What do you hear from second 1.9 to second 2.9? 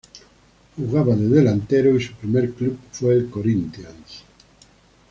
y su primer club